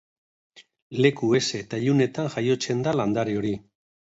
Leku 1.05 1.29
heze 1.39 1.61
eta 1.65 1.81
ilunetan 1.89 2.33
jaiotzen 2.37 2.85
da 2.89 2.99
landare 3.03 3.37
hori. 3.43 3.57